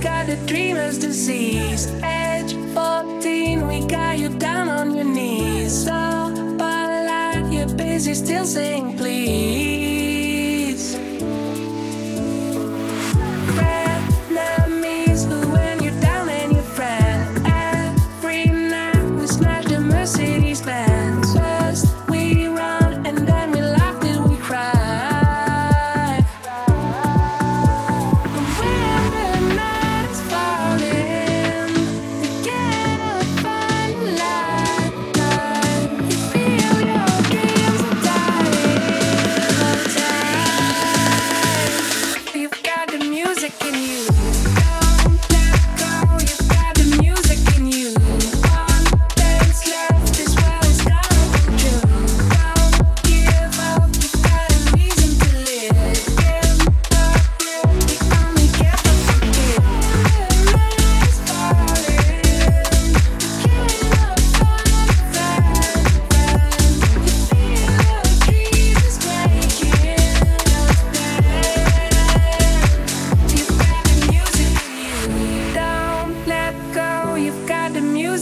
[0.00, 1.86] got the dreamer's disease.
[2.02, 5.84] Edge 14, we got you down on your knees.
[5.84, 9.87] So, but you're busy still saying please.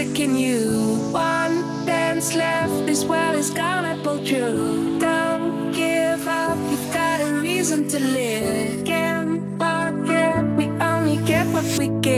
[0.00, 0.96] music in you.
[1.12, 4.98] One dance left, this world is gonna pull you.
[4.98, 8.84] Don't give up, you've got a reason to live.
[8.84, 12.09] Can't forget, we only get what we get.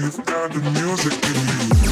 [0.00, 1.89] you've got the music in you.